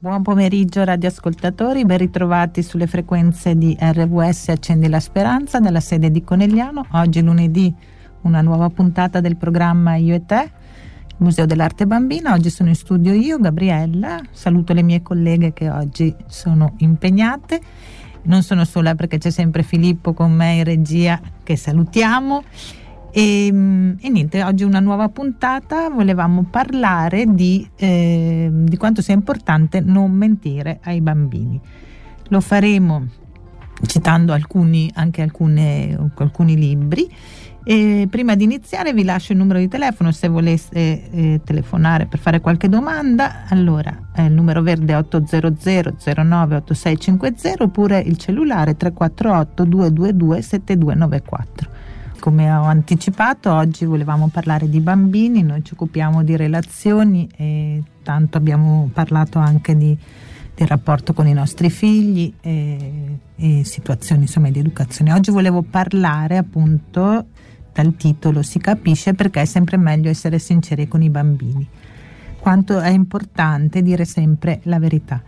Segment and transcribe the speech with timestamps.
[0.00, 6.22] Buon pomeriggio radioascoltatori, ben ritrovati sulle frequenze di RWS Accendi la Speranza dalla sede di
[6.22, 6.86] Conegliano.
[6.92, 7.74] Oggi lunedì
[8.20, 10.52] una nuova puntata del programma Io e te,
[11.16, 12.32] Museo dell'Arte Bambina.
[12.32, 14.20] Oggi sono in studio io, Gabriella.
[14.30, 17.60] Saluto le mie colleghe che oggi sono impegnate.
[18.22, 22.44] Non sono sola perché c'è sempre Filippo con me in regia che salutiamo
[23.10, 29.14] e, ehm, e, niente, oggi una nuova puntata, volevamo parlare di, eh, di, quanto sia
[29.14, 31.60] importante non mentire ai bambini.
[32.28, 33.06] Lo faremo
[33.86, 37.10] citando alcuni, anche alcune, alcuni libri.
[37.64, 42.18] E prima di iniziare vi lascio il numero di telefono se voleste eh, telefonare per
[42.18, 43.44] fare qualche domanda.
[43.48, 45.54] Allora, eh, il numero verde è 800
[46.22, 51.77] 09 8650 oppure il cellulare 348 222 7294.
[52.20, 58.36] Come ho anticipato, oggi volevamo parlare di bambini, noi ci occupiamo di relazioni e tanto
[58.36, 59.96] abbiamo parlato anche di,
[60.54, 65.12] del rapporto con i nostri figli e, e situazioni insomma, di educazione.
[65.12, 67.26] Oggi volevo parlare appunto
[67.72, 71.66] dal titolo Si capisce perché è sempre meglio essere sinceri con i bambini.
[72.40, 75.22] Quanto è importante dire sempre la verità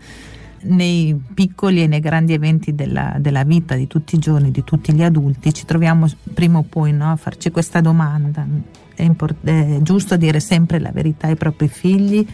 [0.63, 4.93] nei piccoli e nei grandi eventi della, della, vita di tutti i giorni, di tutti
[4.93, 8.47] gli adulti, ci troviamo prima o poi no, a farci questa domanda.
[8.95, 12.27] È, import- è, giusto dire sempre la verità ai propri figli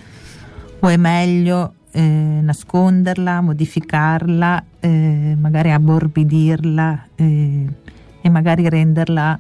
[0.81, 7.67] o è meglio eh, nasconderla, modificarla, eh, magari abborbidirla eh,
[8.21, 9.39] e magari renderla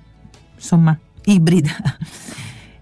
[0.54, 1.72] insomma ibrida?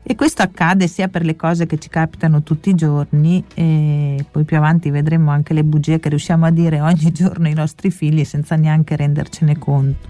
[0.06, 4.44] E questo accade sia per le cose che ci capitano tutti i giorni e poi
[4.44, 8.22] più avanti vedremo anche le bugie che riusciamo a dire ogni giorno ai nostri figli
[8.25, 10.08] senza neanche rendercene conto.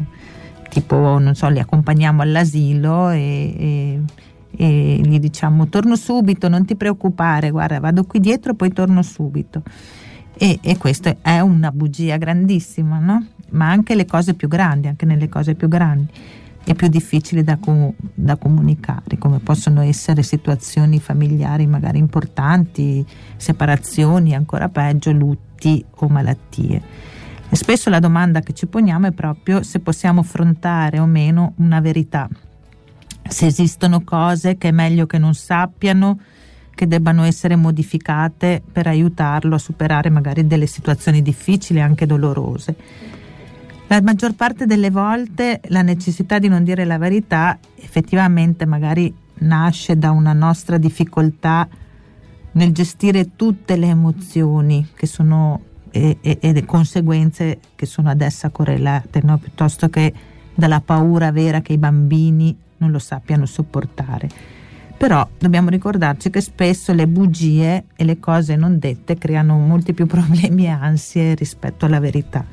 [0.69, 4.01] Tipo, non so, li accompagniamo all'asilo e, e,
[4.57, 9.63] e gli diciamo torno subito, non ti preoccupare, guarda, vado qui dietro, poi torno subito.
[10.37, 13.27] E, e questa è una bugia grandissima, no?
[13.51, 16.09] Ma anche le cose più grandi, anche nelle cose più grandi
[16.65, 23.05] è più difficile da, com- da, comunicare, come possono essere situazioni familiari magari importanti,
[23.37, 26.83] separazioni, ancora peggio, lutti o malattie.
[27.51, 31.81] E spesso la domanda che ci poniamo è proprio se possiamo affrontare o meno una
[31.81, 32.29] verità,
[33.29, 36.19] se esistono cose che è meglio che non sappiano,
[36.75, 42.75] che debbano essere modificate per aiutarlo a superare magari delle situazioni difficili, anche dolorose
[43.95, 49.97] la maggior parte delle volte la necessità di non dire la verità effettivamente magari nasce
[49.97, 51.69] da una nostra difficoltà
[52.53, 55.61] nel gestire tutte le emozioni che sono
[55.93, 59.39] e, e, e le conseguenze che sono ad essa correlate, no?
[59.39, 60.13] piuttosto che
[60.53, 64.29] dalla paura vera che i bambini non lo sappiano sopportare.
[64.97, 70.07] Però dobbiamo ricordarci che spesso le bugie e le cose non dette creano molti più
[70.11, 72.45] problemi e ansie rispetto alla verità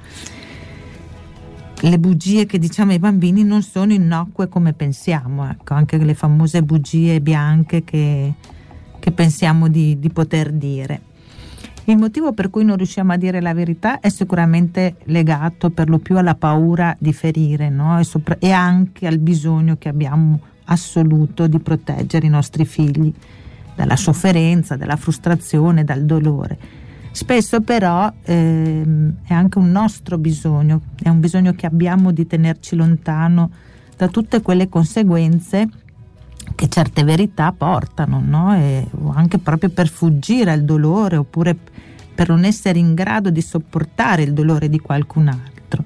[1.81, 6.61] le bugie che diciamo ai bambini non sono innocue come pensiamo, ecco, anche le famose
[6.61, 8.33] bugie bianche che,
[8.99, 11.01] che pensiamo di, di, poter dire.
[11.85, 15.97] Il motivo per cui non riusciamo a dire la verità è sicuramente legato per lo
[15.97, 17.99] più alla paura di ferire no?
[17.99, 23.11] e, sopra- e anche al bisogno che abbiamo assoluto di proteggere i nostri figli
[23.75, 31.09] dalla sofferenza, dalla frustrazione, dal dolore Spesso però ehm, è anche un nostro bisogno, è
[31.09, 33.51] un bisogno che abbiamo di tenerci lontano
[33.97, 35.67] da tutte quelle conseguenze
[36.55, 38.55] che certe verità portano, no?
[38.55, 41.55] e, anche proprio per fuggire al dolore oppure
[42.15, 45.83] per non essere in grado di sopportare il dolore di qualcun altro.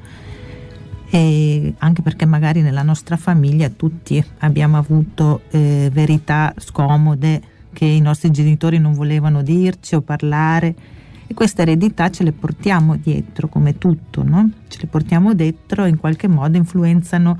[1.10, 7.42] E anche perché magari nella nostra famiglia tutti abbiamo avuto eh, verità scomode
[7.74, 10.76] che i nostri genitori non volevano dirci o parlare
[11.28, 14.50] e queste eredità ce le portiamo dietro come tutto, no?
[14.68, 17.40] ce le portiamo dentro e in qualche modo influenzano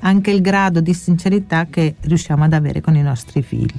[0.00, 3.72] anche il grado di sincerità che riusciamo ad avere con i nostri figli.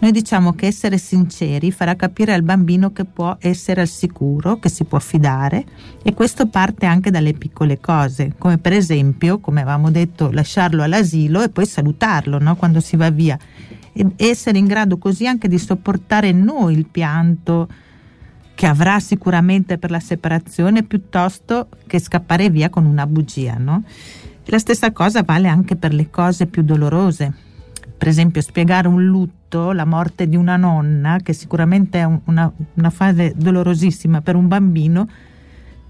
[0.00, 4.68] Noi diciamo che essere sinceri farà capire al bambino che può essere al sicuro, che
[4.68, 5.64] si può fidare
[6.02, 11.42] e questo parte anche dalle piccole cose, come per esempio, come avevamo detto, lasciarlo all'asilo
[11.42, 12.56] e poi salutarlo no?
[12.56, 13.38] quando si va via
[13.92, 17.68] e essere in grado così anche di sopportare noi il pianto,
[18.62, 23.82] che avrà sicuramente per la separazione piuttosto che scappare via con una bugia, no?
[24.44, 27.32] La stessa cosa vale anche per le cose più dolorose.
[27.98, 32.90] Per esempio, spiegare un lutto, la morte di una nonna, che sicuramente è una, una
[32.90, 35.08] fase dolorosissima per un bambino,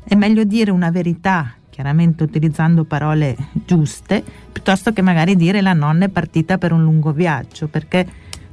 [0.02, 3.36] è meglio dire una verità, chiaramente utilizzando parole
[3.66, 8.06] giuste, piuttosto che magari dire la nonna è partita per un lungo viaggio, perché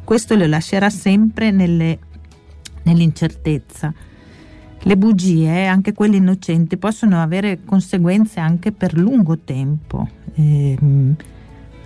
[0.04, 2.00] questo lo lascerà sempre nelle,
[2.84, 3.94] nell'incertezza
[4.84, 10.08] le bugie, anche quelle innocenti, possono avere conseguenze anche per lungo tempo.
[10.36, 10.78] Eh,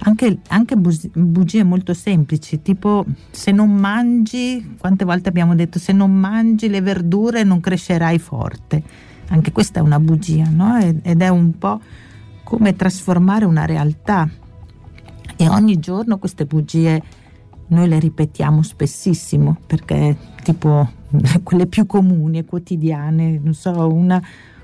[0.05, 6.13] anche, anche, bugie molto semplici, tipo se non mangi, quante volte abbiamo detto se non
[6.13, 8.83] mangi le verdure non crescerai forte.
[9.29, 10.77] Anche questa è una bugia, no?
[10.77, 11.79] Ed è un po'
[12.43, 14.29] come trasformare una realtà.
[15.35, 17.01] E ogni giorno queste bugie
[17.67, 21.01] noi le ripetiamo spessissimo perché tipo
[21.43, 24.21] quelle più comuni e quotidiane, non so, una,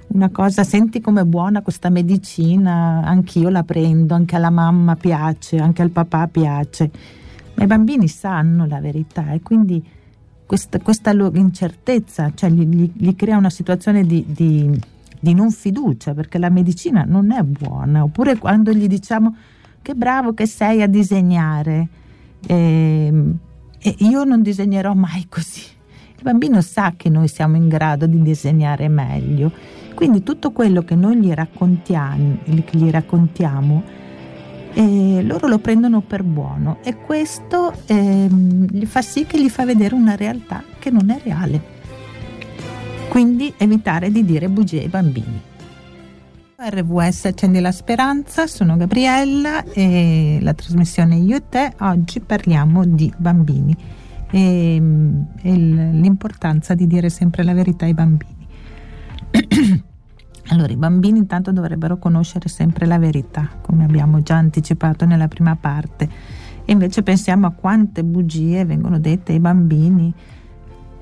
[0.07, 5.81] una cosa, senti com'è buona questa medicina, anch'io la prendo, anche alla mamma piace, anche
[5.81, 6.91] al papà piace,
[7.55, 9.83] ma i bambini sanno la verità e quindi
[10.45, 14.79] questa, questa incertezza cioè gli, gli, crea una situazione di, di,
[15.19, 19.35] di non fiducia perché la medicina non è buona, oppure quando gli diciamo
[19.81, 21.87] che bravo che sei a disegnare.
[22.45, 23.37] E, ehm,
[23.81, 25.77] e io non disegnerò mai così.
[26.19, 29.53] Il bambino sa che noi siamo in grado di disegnare meglio,
[29.95, 33.83] quindi tutto quello che noi gli raccontiamo, gli raccontiamo
[34.73, 38.27] eh, loro lo prendono per buono e questo eh,
[38.83, 41.77] fa sì che gli fa vedere una realtà che non è reale.
[43.07, 45.41] Quindi evitare di dire bugie ai bambini.
[46.57, 53.09] RVS Accendi la Speranza, sono Gabriella e la trasmissione Io e te, oggi parliamo di
[53.15, 53.99] bambini
[54.31, 54.75] e,
[55.41, 58.47] e l'importanza di dire sempre la verità ai bambini.
[60.49, 65.55] allora, i bambini intanto dovrebbero conoscere sempre la verità, come abbiamo già anticipato nella prima
[65.55, 66.09] parte,
[66.65, 70.13] e invece pensiamo a quante bugie vengono dette ai bambini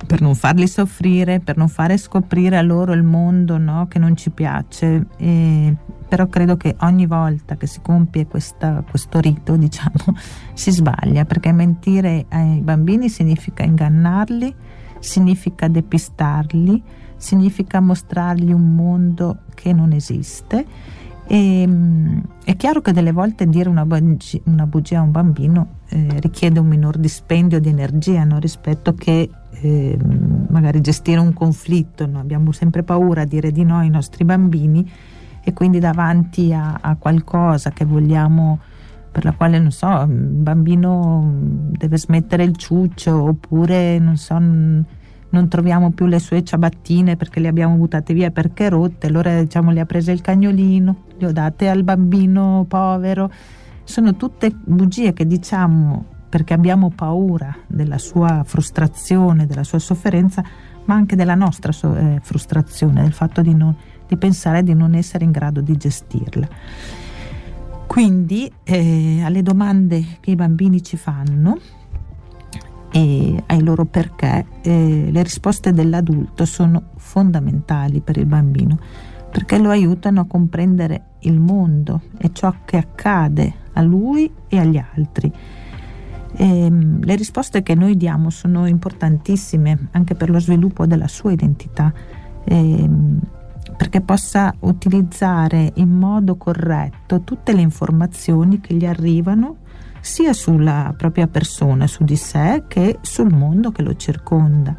[0.06, 4.16] per non farli soffrire, per non fare scoprire a loro il mondo no, che non
[4.16, 5.08] ci piace.
[5.18, 5.76] E,
[6.08, 10.16] però credo che ogni volta che si compie questa, questo rito, diciamo,
[10.54, 14.54] si sbaglia, perché mentire ai bambini significa ingannarli,
[15.00, 16.82] significa depistarli,
[17.18, 20.66] significa mostrargli un mondo che non esiste.
[21.30, 21.68] E,
[22.46, 26.60] è chiaro che delle volte dire una, bugia, una bugia a un bambino eh, richiede
[26.60, 28.40] un minor dispendio di energia no?
[28.40, 29.30] rispetto che
[29.62, 29.98] eh,
[30.50, 32.20] magari gestire un conflitto, no?
[32.20, 34.90] abbiamo sempre paura a dire di no ai nostri bambini
[35.44, 38.60] e quindi davanti a, a qualcosa che vogliamo
[39.12, 41.34] per la quale non so, il bambino
[41.72, 44.38] deve smettere il ciuccio oppure non so
[45.30, 49.72] non troviamo più le sue ciabattine perché le abbiamo buttate via perché rotte, allora diciamo
[49.72, 53.32] le ha prese il cagnolino, le ho date al bambino povero.
[53.84, 60.44] Sono tutte bugie che diciamo perché abbiamo paura della sua frustrazione, della sua sofferenza,
[60.86, 63.76] ma anche della nostra so- eh, frustrazione, del fatto di, non,
[64.08, 66.48] di, pensare di non essere in grado di gestirla.
[67.86, 71.58] Quindi eh, alle domande che i bambini ci fanno
[72.92, 78.78] e ai loro perché, eh, le risposte dell'adulto sono fondamentali per il bambino
[79.30, 84.78] perché lo aiutano a comprendere il mondo e ciò che accade a lui e agli
[84.78, 85.32] altri
[86.38, 91.32] e, ehm, le risposte che noi diamo sono importantissime anche per lo sviluppo della sua
[91.32, 91.92] identità,
[92.44, 92.90] eh,
[93.76, 99.58] perché possa utilizzare in modo corretto tutte le informazioni che gli arrivano
[100.00, 104.76] sia sulla propria persona, su di sé, che sul mondo che lo circonda.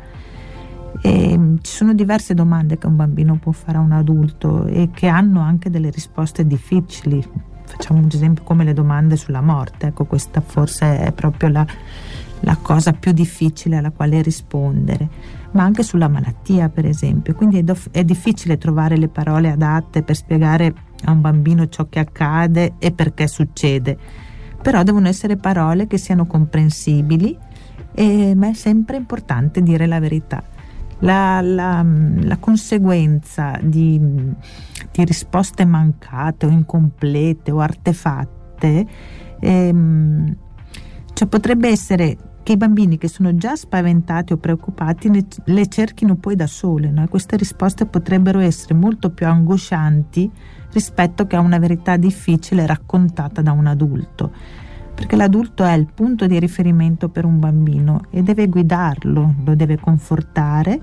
[1.02, 4.90] E ehm, ci sono diverse domande che un bambino può fare a un adulto e
[4.92, 7.22] che hanno anche delle risposte difficili,
[7.68, 11.66] facciamo un esempio come le domande sulla morte, ecco questa forse è proprio la,
[12.40, 15.08] la cosa più difficile alla quale rispondere,
[15.52, 20.02] ma anche sulla malattia per esempio, quindi è, dof- è difficile trovare le parole adatte
[20.02, 23.96] per spiegare a un bambino ciò che accade e perché succede,
[24.60, 27.36] però devono essere parole che siano comprensibili,
[27.94, 30.42] e, ma è sempre importante dire la verità
[31.00, 38.86] la, la, la conseguenza di, di, risposte mancate o incomplete o artefatte
[39.40, 40.36] ehm,
[41.12, 42.16] cioè potrebbe essere
[42.48, 46.90] che i bambini che sono già spaventati o preoccupati ne, le cerchino poi da sole.
[46.90, 47.06] No?
[47.06, 50.30] queste risposte potrebbero essere molto più angoscianti
[50.72, 54.32] rispetto che a una verità difficile raccontata da un adulto
[54.98, 59.78] perché l'adulto è il punto di riferimento per un bambino e deve guidarlo, lo deve
[59.78, 60.80] confortare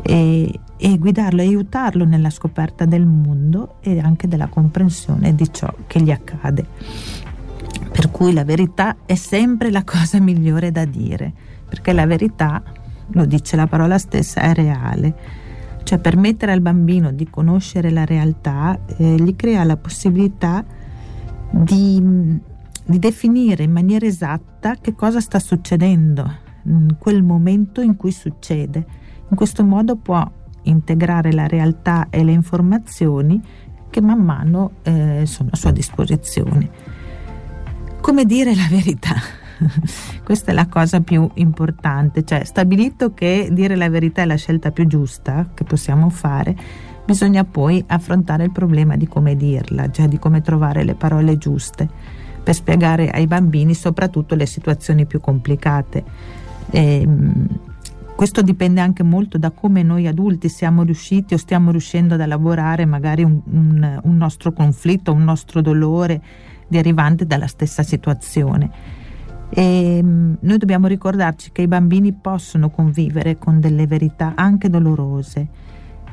[0.00, 6.00] e, e guidarlo, aiutarlo nella scoperta del mondo e anche della comprensione di ciò che
[6.00, 6.66] gli accade.
[7.90, 11.32] Per cui la verità è sempre la cosa migliore da dire,
[11.68, 12.62] perché la verità,
[13.08, 15.14] lo dice la parola stessa, è reale.
[15.82, 20.64] Cioè permettere al bambino di conoscere la realtà eh, gli crea la possibilità
[21.50, 22.54] di
[22.86, 28.84] di definire in maniera esatta che cosa sta succedendo in quel momento in cui succede.
[29.28, 30.24] In questo modo può
[30.62, 33.40] integrare la realtà e le informazioni
[33.90, 36.70] che man mano eh, sono a sua disposizione.
[38.00, 39.14] Come dire la verità?
[40.22, 44.70] Questa è la cosa più importante, cioè stabilito che dire la verità è la scelta
[44.70, 46.54] più giusta che possiamo fare,
[47.04, 51.88] bisogna poi affrontare il problema di come dirla, cioè di come trovare le parole giuste
[52.46, 56.04] per spiegare ai bambini soprattutto le situazioni più complicate.
[56.70, 57.48] E, ehm,
[58.14, 62.84] questo dipende anche molto da come noi adulti siamo riusciti o stiamo riuscendo ad elaborare
[62.84, 66.22] magari un, un, un nostro conflitto, un nostro dolore
[66.68, 68.70] derivante dalla stessa situazione.
[69.48, 75.48] E ehm, noi dobbiamo ricordarci che i bambini possono convivere con delle verità anche dolorose,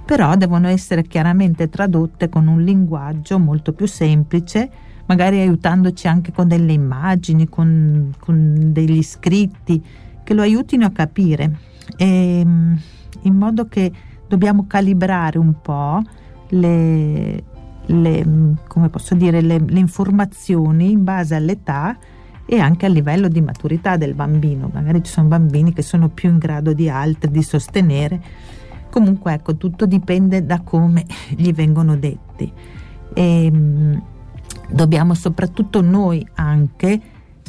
[0.03, 6.47] però devono essere chiaramente tradotte con un linguaggio molto più semplice, magari aiutandoci anche con
[6.47, 9.83] delle immagini, con, con degli scritti
[10.23, 11.57] che lo aiutino a capire
[11.97, 12.79] e, ehm,
[13.21, 13.91] in modo che
[14.27, 16.01] dobbiamo calibrare un po'
[16.49, 17.43] le,
[17.85, 18.25] le,
[18.89, 21.97] posso dire, le, le informazioni in base all'età
[22.45, 24.69] e anche al livello di maturità del bambino.
[24.73, 28.21] Magari ci sono bambini che sono più in grado di altri di sostenere.
[28.89, 31.05] Comunque ecco, tutto dipende da come
[31.35, 32.51] gli vengono detti.
[33.13, 34.01] E, ehm,
[34.69, 37.01] dobbiamo soprattutto noi anche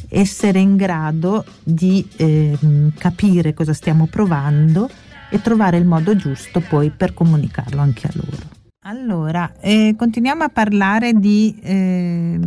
[0.08, 2.56] essere in grado di eh,
[2.96, 4.88] capire cosa stiamo provando
[5.30, 8.52] e trovare il modo giusto poi per comunicarlo anche a loro.
[8.86, 12.38] Allora, eh, continuiamo a parlare di, eh,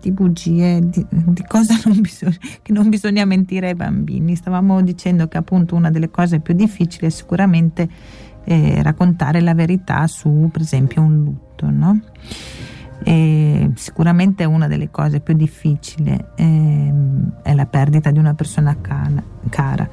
[0.00, 4.34] di bugie, di, di cosa non bisogna, che non bisogna mentire ai bambini.
[4.34, 7.88] Stavamo dicendo che appunto una delle cose più difficili è sicuramente
[8.44, 12.00] eh, raccontare la verità su, per esempio, un lutto, no?
[13.02, 16.92] E sicuramente una delle cose più difficili eh,
[17.42, 19.88] è la perdita di una persona cana, cara.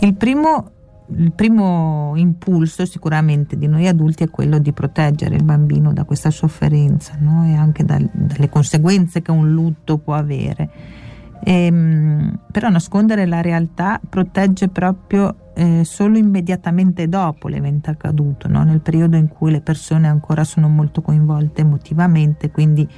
[0.00, 0.70] Il primo,
[1.16, 6.30] il primo, impulso sicuramente di noi adulti è quello di proteggere il bambino da questa
[6.30, 7.44] sofferenza no?
[7.46, 11.02] e anche dal, dalle conseguenze che un lutto può avere.
[11.46, 18.64] Ehm, però nascondere la realtà protegge proprio eh, solo immediatamente dopo l'evento accaduto, no?
[18.64, 22.88] nel periodo in cui le persone ancora sono molto coinvolte emotivamente, quindi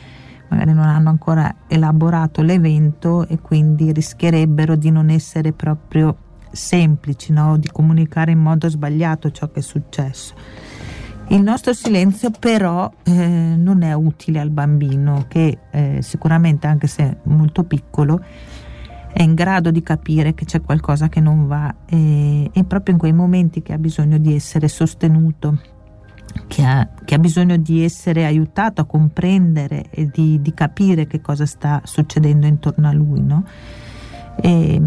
[0.49, 6.17] magari non hanno ancora elaborato l'evento e quindi rischierebbero di non essere proprio
[6.53, 7.59] semplici, no?
[7.59, 10.35] di comunicare in modo sbagliato ciò che è successo.
[11.28, 17.16] Il nostro silenzio però eh, non è utile al bambino che eh, sicuramente anche se
[17.25, 18.21] molto piccolo
[19.12, 23.00] è in grado di capire che c'è qualcosa che non va e, e proprio in
[23.00, 25.59] quei momenti che ha bisogno di essere sostenuto,
[26.47, 31.21] che ha, che ha bisogno di essere aiutato a comprendere e di, di, capire che
[31.21, 33.45] cosa sta succedendo intorno a lui, no?
[34.38, 34.81] E,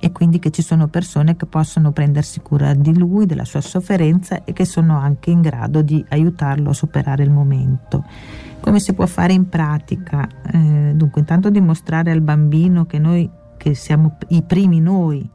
[0.00, 4.44] e, quindi che ci sono persone che possono prendersi cura di lui, della sua sofferenza
[4.44, 8.04] e che sono anche in grado di aiutarlo a superare il momento.
[8.60, 10.26] Come si può fare in pratica?
[10.50, 15.26] Eh, dunque, intanto dimostrare al bambino che noi che siamo i primi noi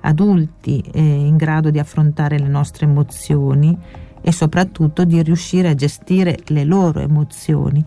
[0.00, 3.76] adulti eh, in grado di affrontare le nostre emozioni
[4.20, 7.84] e soprattutto di riuscire a gestire le loro emozioni.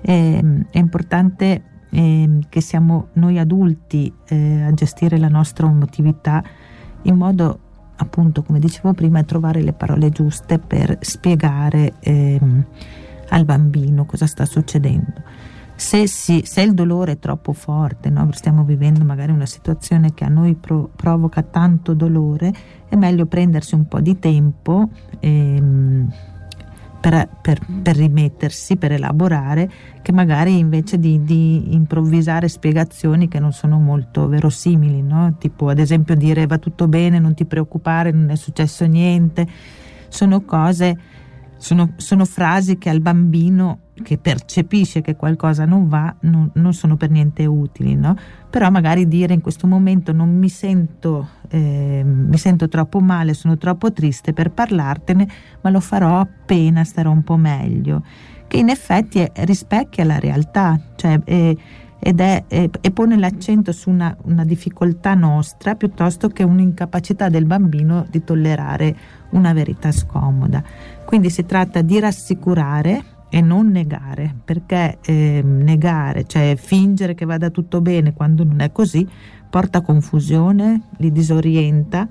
[0.00, 6.42] Eh, è importante eh, che siamo noi adulti eh, a gestire la nostra emotività
[7.02, 7.60] in modo
[7.96, 12.64] appunto come dicevo prima trovare le parole giuste per spiegare ehm,
[13.30, 15.22] al bambino cosa sta succedendo
[15.78, 18.28] se, si, se, il dolore è troppo forte, no?
[18.32, 22.52] stiamo vivendo magari una situazione che a noi pro, provoca tanto dolore,
[22.88, 24.90] è meglio prendersi un po' di tempo
[25.20, 26.12] ehm,
[27.08, 29.70] per, per, per, rimettersi, per elaborare,
[30.02, 35.34] che magari invece di, di, improvvisare spiegazioni che non sono molto verosimili, no?
[35.38, 39.46] tipo ad esempio dire va tutto bene, non ti preoccupare, non è successo niente,
[40.08, 40.98] sono cose,
[41.58, 46.96] sono, sono frasi che al bambino che percepisce che qualcosa non va non, non sono
[46.96, 48.16] per niente utili, no?
[48.48, 53.56] però magari dire in questo momento non mi sento, eh, mi sento troppo male, sono
[53.56, 55.28] troppo triste per parlartene,
[55.60, 58.02] ma lo farò appena starò un po' meglio,
[58.46, 61.54] che in effetti è, rispecchia la realtà, cioè, è,
[62.00, 68.22] è, e pone l'accento su una, una difficoltà nostra piuttosto che un'incapacità del bambino di
[68.22, 68.96] tollerare
[69.30, 70.62] una verità scomoda.
[71.08, 77.48] Quindi si tratta di rassicurare e non negare, perché eh, negare, cioè fingere che vada
[77.48, 79.08] tutto bene quando non è così,
[79.48, 82.06] porta confusione, li disorienta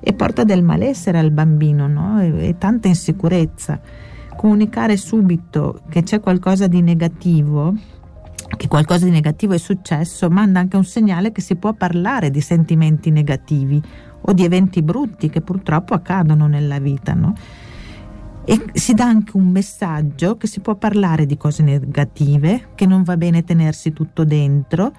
[0.00, 2.20] e porta del malessere al bambino no?
[2.20, 3.80] e, e tanta insicurezza.
[4.36, 7.72] Comunicare subito che c'è qualcosa di negativo,
[8.56, 12.40] che qualcosa di negativo è successo, manda anche un segnale che si può parlare di
[12.40, 13.80] sentimenti negativi
[14.22, 17.14] o di eventi brutti che purtroppo accadono nella vita.
[17.14, 17.34] No?
[18.44, 23.02] E si dà anche un messaggio che si può parlare di cose negative, che non
[23.02, 24.92] va bene tenersi tutto dentro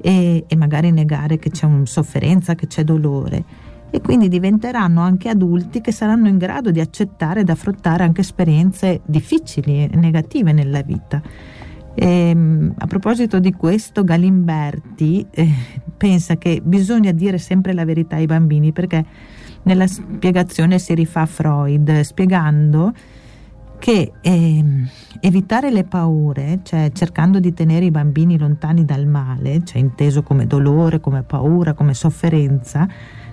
[0.00, 3.68] e, e magari negare che c'è una sofferenza, che c'è dolore.
[3.90, 9.00] E quindi diventeranno anche adulti che saranno in grado di accettare ed affrontare anche esperienze
[9.04, 11.20] difficili e negative nella vita.
[11.94, 15.48] E, ehm, a proposito di questo, Galimberti eh,
[15.96, 19.04] pensa che bisogna dire sempre la verità ai bambini perché
[19.62, 22.92] nella spiegazione si rifà Freud spiegando
[23.78, 24.64] che eh,
[25.20, 30.46] evitare le paure, cioè cercando di tenere i bambini lontani dal male, cioè inteso come
[30.46, 32.86] dolore, come paura, come sofferenza,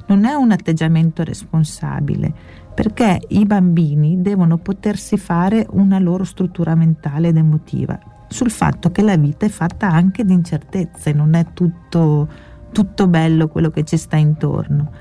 [0.08, 2.34] non è un atteggiamento responsabile,
[2.74, 9.02] perché i bambini devono potersi fare una loro struttura mentale ed emotiva sul fatto che
[9.02, 12.28] la vita è fatta anche di incertezze, non è tutto,
[12.72, 14.92] tutto bello quello che ci sta intorno.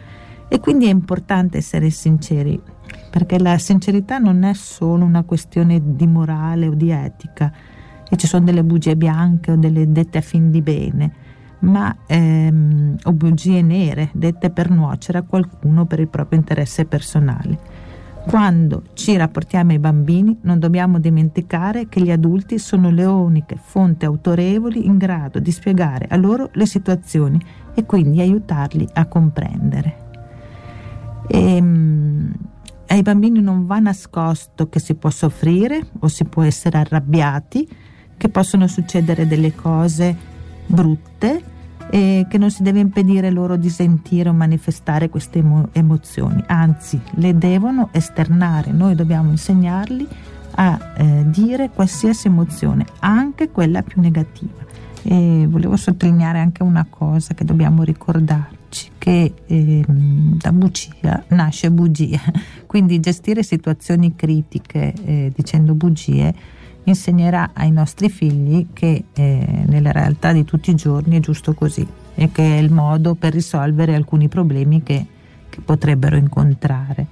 [0.49, 2.61] E quindi è importante essere sinceri,
[3.11, 7.53] perché la sincerità non è solo una questione di morale o di etica,
[8.09, 11.12] e ci sono delle bugie bianche o delle dette a fin di bene,
[11.61, 17.59] ma ehm, o bugie nere dette per nuocere a qualcuno per il proprio interesse personale.
[18.26, 24.05] Quando ci rapportiamo ai bambini non dobbiamo dimenticare che gli adulti sono le uniche fonti
[24.05, 27.41] autorevoli in grado di spiegare a loro le situazioni
[27.73, 30.06] e quindi aiutarli a comprendere.
[31.28, 32.33] E, ehm,
[32.88, 37.68] ai bambini non va nascosto che si può soffrire o si può essere arrabbiati,
[38.16, 40.16] che possono succedere delle cose
[40.66, 41.54] brutte
[41.90, 47.00] e che non si deve impedire loro di sentire o manifestare queste emo- emozioni, anzi
[47.14, 50.06] le devono esternare, noi dobbiamo insegnarli
[50.56, 54.64] a eh, dire qualsiasi emozione, anche quella più negativa.
[55.02, 57.85] E volevo sottolineare anche una cosa che dobbiamo
[58.76, 62.21] ricordarci, che eh, da bugia nasce bugia,
[62.66, 66.35] quindi gestire situazioni critiche eh, dicendo bugie
[66.85, 71.85] insegnerà ai nostri figli che eh, nella realtà di tutti i giorni è giusto così
[72.14, 75.05] e che è il modo per risolvere alcuni problemi che,
[75.48, 77.07] che potrebbero incontrare.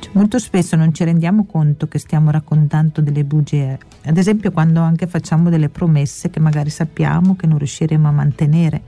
[0.00, 4.80] Cioè, molto spesso non ci rendiamo conto che stiamo raccontando delle bugie, ad esempio quando
[4.80, 8.82] anche facciamo delle promesse che magari sappiamo che non riusciremo a mantenere.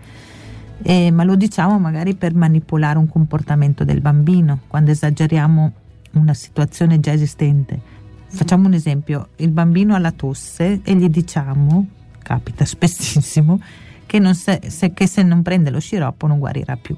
[0.83, 5.73] Eh, ma lo diciamo magari per manipolare un comportamento del bambino, quando esageriamo
[6.13, 7.95] una situazione già esistente
[8.29, 11.87] Facciamo un esempio, il bambino ha la tosse e gli diciamo,
[12.23, 13.61] capita spessissimo,
[14.05, 16.97] che, se, se, che se non prende lo sciroppo non guarirà più.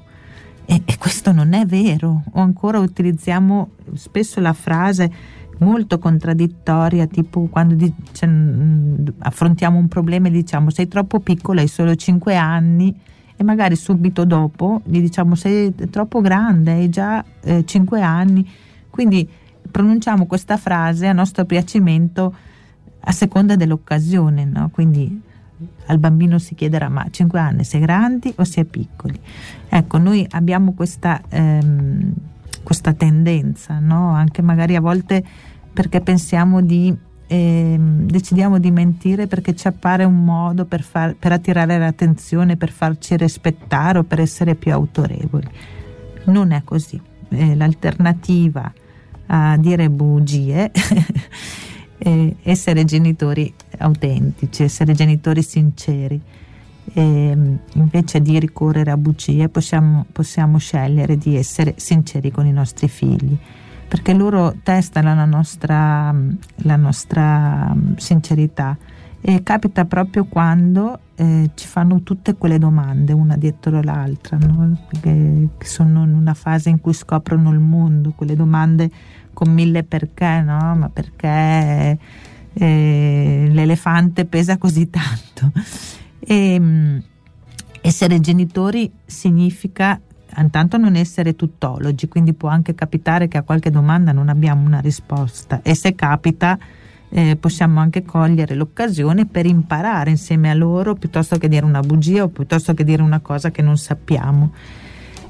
[0.65, 2.23] E, e, questo non è vero.
[2.31, 5.09] O ancora utilizziamo spesso la frase
[5.59, 11.67] molto contraddittoria, tipo quando dice, mm, affrontiamo un problema e diciamo sei troppo piccolo, hai
[11.67, 12.93] solo 5 anni
[13.39, 18.45] e magari subito dopo gli diciamo sei troppo grande, hai già eh, 5 anni.
[18.89, 19.25] Quindi
[19.71, 22.35] pronunciamo questa frase a nostro piacimento
[22.99, 24.69] a seconda dell'occasione, no?
[24.73, 25.21] quindi
[25.85, 29.17] al bambino si chiederà ma a 5 anni è grandi o è piccoli?
[29.69, 32.11] Ecco, noi abbiamo questa, ehm,
[32.61, 34.09] questa tendenza, no?
[34.11, 35.23] anche magari a volte
[35.71, 36.93] perché pensiamo di,
[37.31, 43.15] decidiamo di mentire perché ci appare un modo per, far, per attirare l'attenzione, per farci
[43.15, 45.47] rispettare o per essere più autorevoli.
[46.25, 46.99] Non è così.
[47.29, 48.73] Eh, l'alternativa
[49.27, 50.71] a dire bugie,
[52.41, 56.19] essere genitori autentici, essere genitori sinceri.
[56.91, 57.37] E
[57.73, 63.37] invece di ricorrere a bugie possiamo, possiamo scegliere di essere sinceri con i nostri figli
[63.89, 66.15] perché loro testano la nostra,
[66.57, 68.77] la nostra sincerità
[69.19, 74.79] e capita proprio quando eh, ci fanno tutte quelle domande una dietro l'altra, no?
[75.01, 78.91] che, sono in una fase in cui scoprono il mondo, quelle domande
[79.33, 80.75] con mille perché, no?
[80.75, 81.97] Ma perché
[82.53, 85.51] eh, l'elefante pesa così tanto?
[86.19, 86.97] E, mm,
[87.81, 89.99] essere genitori significa
[90.37, 94.79] intanto non essere tuttologi, quindi può anche capitare che a qualche domanda non abbiamo una
[94.79, 96.57] risposta e se capita
[97.09, 102.23] eh, possiamo anche cogliere l'occasione per imparare insieme a loro piuttosto che dire una bugia
[102.23, 104.53] o piuttosto che dire una cosa che non sappiamo.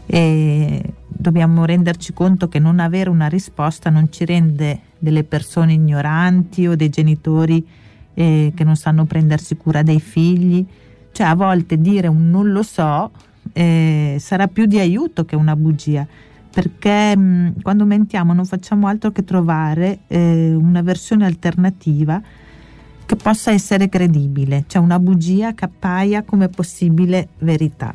[0.05, 6.67] E dobbiamo renderci conto che non avere una risposta non ci rende delle persone ignoranti
[6.67, 7.65] o dei genitori
[8.15, 10.65] eh, che non sanno prendersi cura dei figli.
[11.11, 13.11] Cioè a volte dire un non lo so
[13.53, 16.07] eh, sarà più di aiuto che una bugia
[16.51, 22.21] perché mh, mm, quando mentiamo non facciamo altro che trovare eh, una versione alternativa
[23.05, 27.93] che possa essere credibile, cioè una bugia che appaia come possibile verità.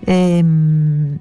[0.00, 1.18] E, ehm,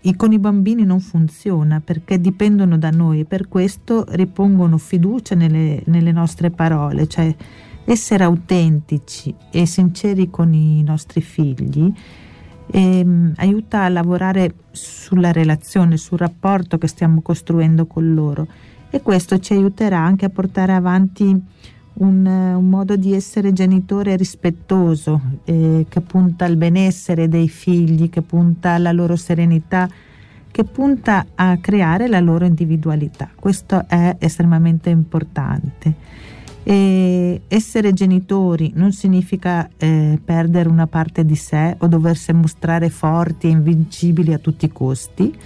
[0.00, 5.34] mh, con i bambini non funziona perché dipendono da noi e per questo ripongono fiducia
[5.34, 7.32] nelle, nelle nostre parole, cioè
[7.84, 11.92] essere autentici e sinceri con i nostri figli
[12.72, 18.46] ehm, aiuta a lavorare sulla relazione, sul rapporto che stiamo costruendo con loro
[18.90, 21.40] e questo ci aiuterà anche a portare avanti
[21.94, 28.22] un, un modo di essere genitore rispettoso eh, che punta al benessere dei figli, che
[28.22, 29.88] punta alla loro serenità,
[30.50, 33.30] che punta a creare la loro individualità.
[33.34, 35.94] Questo è estremamente importante.
[36.64, 43.48] E essere genitori non significa eh, perdere una parte di sé o doversi mostrare forti
[43.48, 45.36] e invincibili a tutti i costi.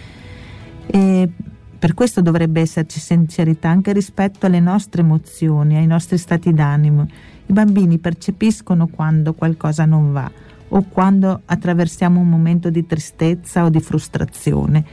[0.86, 1.30] E
[1.78, 7.06] per questo dovrebbe esserci sincerità anche rispetto alle nostre emozioni, ai nostri stati d'animo.
[7.46, 10.30] I bambini percepiscono quando qualcosa non va
[10.68, 14.84] o quando attraversiamo un momento di tristezza o di frustrazione.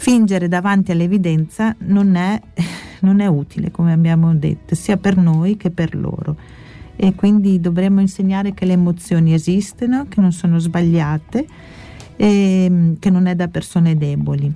[0.00, 2.40] Fingere davanti all'evidenza non è
[3.00, 6.36] non è utile, come abbiamo detto, sia per noi che per loro.
[6.94, 11.46] E quindi dovremmo insegnare che le emozioni esistono, che non sono sbagliate
[12.16, 14.52] e mm, che non è da persone deboli.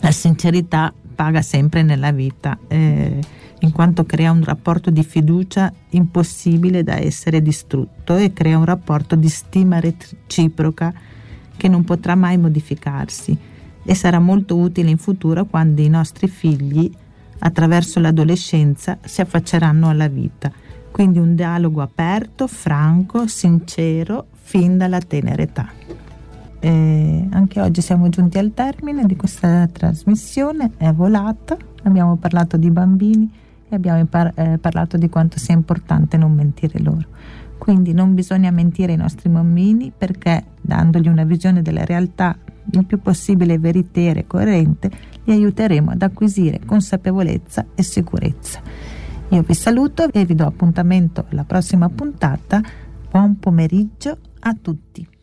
[0.00, 3.18] La sincerità paga sempre nella vita, eh,
[3.58, 9.16] in quanto crea un rapporto di fiducia impossibile da essere distrutto e crea un rapporto
[9.16, 10.92] di stima reciproca
[11.56, 13.52] che non potrà mai modificarsi
[13.84, 16.90] e sarà molto utile in futuro quando i nostri figli
[17.38, 20.50] attraverso l'adolescenza si affacceranno alla vita.
[20.90, 25.68] Quindi un dialogo aperto, franco, sincero, fin dalla tenera età.
[26.60, 32.70] E anche oggi siamo giunti al termine di questa trasmissione, è volata, abbiamo parlato di
[32.70, 33.30] bambini
[33.68, 37.06] e abbiamo par- eh, parlato di quanto sia importante non mentire loro.
[37.58, 42.36] Quindi non bisogna mentire ai nostri bambini perché dandogli una visione della realtà
[42.70, 44.90] il più possibile veritiera e coerente,
[45.24, 48.60] li aiuteremo ad acquisire consapevolezza e sicurezza.
[49.28, 52.60] Io vi saluto e vi do appuntamento alla prossima puntata.
[53.10, 55.13] Buon pomeriggio a tutti.